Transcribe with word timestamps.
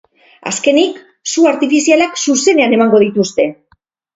Azkenik, 0.51 0.95
su 1.33 1.45
artifizialak 1.51 2.17
zuzenean 2.25 2.77
emango 2.79 3.07
dituzte. 3.07 3.47